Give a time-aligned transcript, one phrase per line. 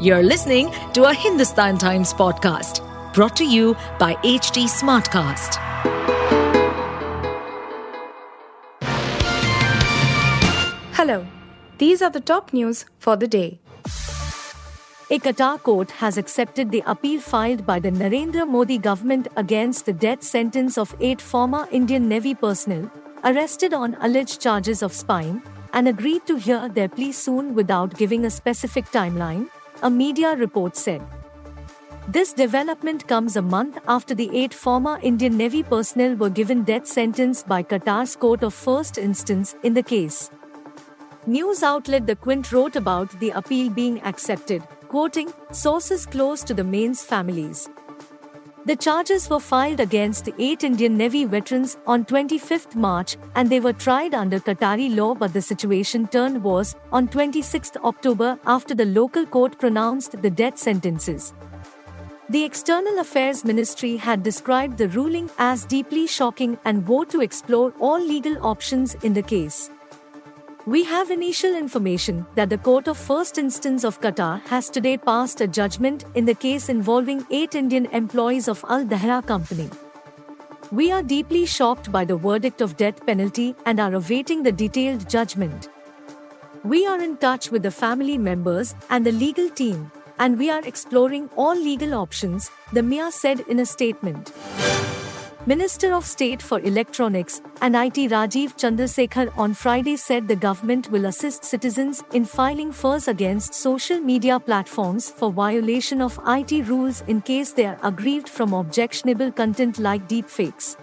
[0.00, 2.82] You're listening to a Hindustan Times podcast
[3.14, 5.54] brought to you by HT Smartcast.
[10.94, 11.24] Hello,
[11.78, 13.60] these are the top news for the day.
[15.10, 19.92] A Qatar court has accepted the appeal filed by the Narendra Modi government against the
[19.92, 22.90] death sentence of eight former Indian Navy personnel
[23.22, 25.40] arrested on alleged charges of spying
[25.72, 29.48] and agreed to hear their plea soon without giving a specific timeline,
[29.84, 31.02] a media report said.
[32.08, 36.86] This development comes a month after the eight former Indian Navy personnel were given death
[36.86, 40.30] sentence by Qatar's court of first instance in the case.
[41.26, 46.64] News outlet The Quint wrote about the appeal being accepted, quoting sources close to the
[46.64, 47.68] Mains families.
[48.66, 53.60] The charges were filed against the eight Indian Navy veterans on 25 March and they
[53.60, 58.86] were tried under Qatari law, but the situation turned worse on 26 October after the
[58.86, 61.34] local court pronounced the death sentences.
[62.30, 67.74] The External Affairs Ministry had described the ruling as deeply shocking and vowed to explore
[67.80, 69.68] all legal options in the case.
[70.66, 75.42] We have initial information that the Court of First Instance of Qatar has today passed
[75.42, 79.68] a judgment in the case involving eight Indian employees of Al Dahra Company.
[80.72, 85.06] We are deeply shocked by the verdict of death penalty and are awaiting the detailed
[85.06, 85.68] judgment.
[86.64, 90.64] We are in touch with the family members and the legal team, and we are
[90.64, 94.32] exploring all legal options, the MEA said in a statement.
[95.46, 101.04] Minister of State for Electronics and IT Rajeev Chandrasekhar on Friday said the government will
[101.04, 107.20] assist citizens in filing FIRs against social media platforms for violation of IT rules in
[107.20, 110.78] case they are aggrieved from objectionable content like deepfakes.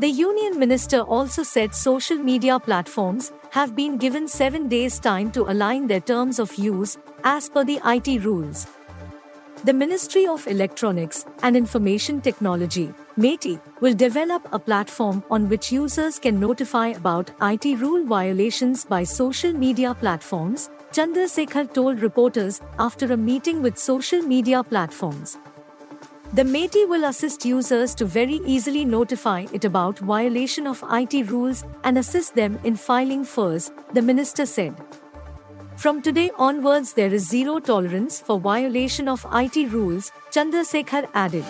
[0.00, 5.48] The union minister also said social media platforms have been given seven days' time to
[5.48, 8.66] align their terms of use as per the IT rules.
[9.62, 16.18] The Ministry of Electronics and Information Technology, MeitY, will develop a platform on which users
[16.18, 23.18] can notify about IT rule violations by social media platforms, Chandrasekhar told reporters after a
[23.18, 25.36] meeting with social media platforms.
[26.32, 31.64] The MeitY will assist users to very easily notify it about violation of IT rules
[31.84, 34.74] and assist them in filing FIRs, the minister said.
[35.80, 41.42] From today onwards, there is zero tolerance for violation of IT rules, Chandrasekhar added.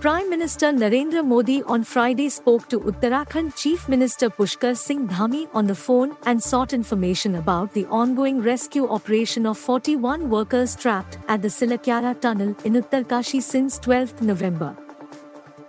[0.00, 5.68] Prime Minister Narendra Modi on Friday spoke to Uttarakhand Chief Minister Pushkar Singh Dhami on
[5.68, 11.42] the phone and sought information about the ongoing rescue operation of 41 workers trapped at
[11.42, 14.76] the Silkyara tunnel in Uttarkashi since 12 November.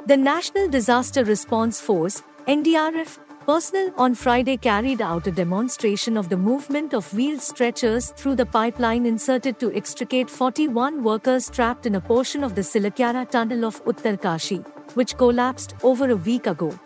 [0.07, 6.37] The National Disaster Response Force, NDRF, personnel on Friday carried out a demonstration of the
[6.37, 12.01] movement of wheeled stretchers through the pipeline inserted to extricate 41 workers trapped in a
[12.01, 14.63] portion of the Silkyara tunnel of Uttarkashi,
[14.95, 16.77] which collapsed over a week ago.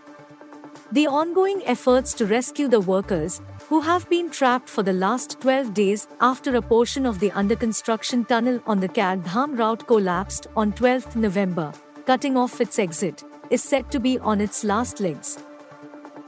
[0.91, 5.73] The ongoing efforts to rescue the workers, who have been trapped for the last 12
[5.73, 10.71] days after a portion of the under construction tunnel on the Cair route collapsed on
[10.71, 11.73] 12 November,
[12.05, 15.39] cutting off its exit, is said to be on its last legs.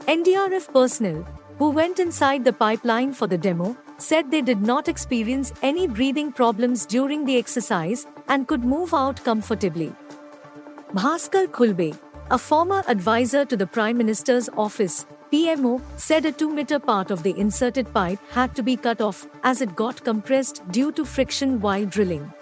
[0.08, 5.52] NDRF personnel, who went inside the pipeline for the demo, said they did not experience
[5.60, 9.92] any breathing problems during the exercise and could move out comfortably.
[10.94, 11.98] Bhaskar Khulbe,
[12.30, 17.22] a former advisor to the Prime Minister's office, PMO, said a 2 meter part of
[17.22, 21.60] the inserted pipe had to be cut off as it got compressed due to friction
[21.60, 22.32] while drilling.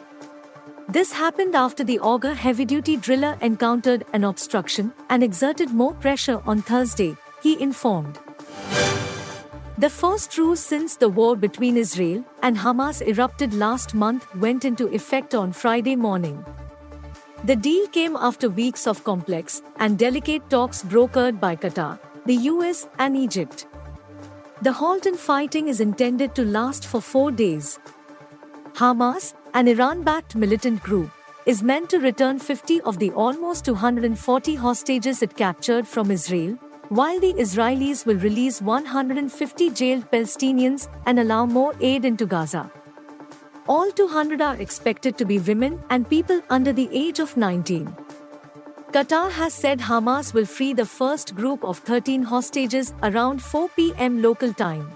[0.89, 6.41] This happened after the auger heavy duty driller encountered an obstruction and exerted more pressure
[6.47, 7.17] on Thursday,
[7.47, 8.19] he informed.
[9.79, 14.87] The first truce since the war between Israel and Hamas erupted last month went into
[14.99, 16.39] effect on Friday morning.
[17.45, 22.89] The deal came after weeks of complex and delicate talks brokered by Qatar, the US,
[22.99, 23.67] and Egypt.
[24.63, 27.79] The halt in fighting is intended to last for four days.
[28.83, 31.11] Hamas, an Iran backed militant group,
[31.55, 37.19] is meant to return 50 of the almost 240 hostages it captured from Israel while
[37.19, 42.71] the Israelis will release 150 jailed Palestinians and allow more aid into Gaza.
[43.69, 47.87] All 200 are expected to be women and people under the age of 19.
[48.93, 54.23] Qatar has said Hamas will free the first group of 13 hostages around 4 pm
[54.23, 54.93] local time.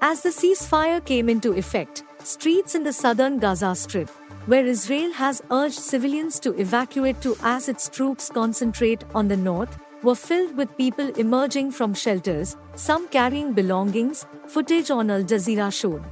[0.00, 4.08] As the ceasefire came into effect, streets in the southern Gaza Strip,
[4.46, 9.78] where Israel has urged civilians to evacuate to as its troops concentrate on the north,
[10.02, 16.04] were filled with people emerging from shelters, some carrying belongings, footage on Al Jazeera showed.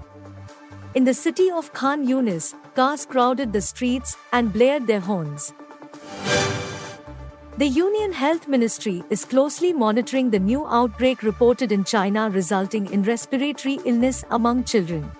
[0.94, 5.52] in the city of Khan Yunis, cars crowded the streets and blared their horns.
[7.58, 13.02] The Union Health Ministry is closely monitoring the new outbreak reported in China resulting in
[13.02, 15.10] respiratory illness among children.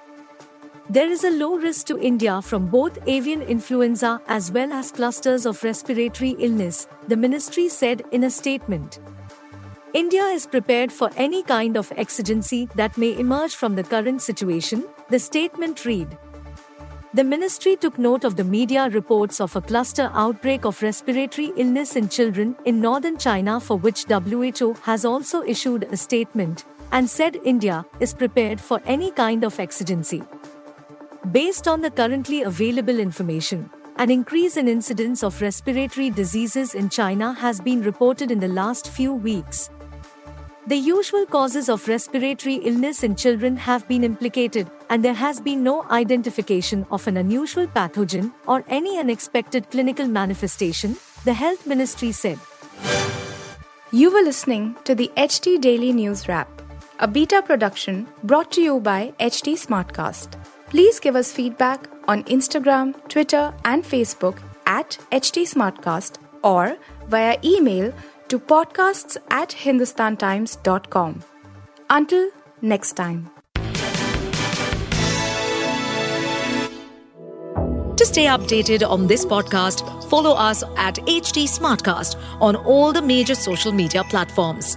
[0.90, 5.46] There is a low risk to India from both avian influenza as well as clusters
[5.46, 8.98] of respiratory illness, the ministry said in a statement.
[9.94, 14.84] India is prepared for any kind of exigency that may emerge from the current situation,
[15.08, 16.19] the statement read.
[17.14, 21.96] The ministry took note of the media reports of a cluster outbreak of respiratory illness
[21.96, 27.40] in children in northern China, for which WHO has also issued a statement and said
[27.42, 30.22] India is prepared for any kind of exigency.
[31.32, 37.32] Based on the currently available information, an increase in incidence of respiratory diseases in China
[37.32, 39.71] has been reported in the last few weeks.
[40.67, 45.62] The usual causes of respiratory illness in children have been implicated, and there has been
[45.62, 52.38] no identification of an unusual pathogen or any unexpected clinical manifestation, the Health Ministry said.
[53.93, 56.50] You were listening to the HT Daily News Wrap,
[56.99, 60.37] a beta production brought to you by HT Smartcast.
[60.75, 66.76] Please give us feedback on Instagram, Twitter, and Facebook at HT Smartcast or
[67.06, 67.93] via email
[68.26, 71.23] to podcasts at hindustantimes.com.
[71.88, 72.29] Until
[72.61, 73.31] next time.
[77.97, 83.37] To stay updated on this podcast, follow us at HT Smartcast on all the major
[83.37, 84.77] social media platforms.